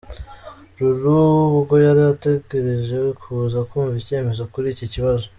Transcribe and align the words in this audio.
Lulu 0.77 1.15
ubwo 1.57 1.75
yari 1.85 2.01
ategereje 2.13 2.97
kuza 3.19 3.59
kumva 3.69 3.95
icyemezo 4.01 4.43
kuri 4.53 4.67
iki 4.75 4.85
kibazo. 4.93 5.25